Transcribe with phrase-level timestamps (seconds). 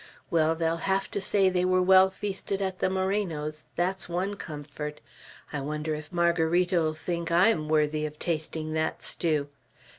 [0.31, 4.99] Well, they'll have to say they were well feasted at the Moreno's, that's one comfort.
[5.53, 9.49] I wonder if Margarita'll think I am worthy of tasting that stew!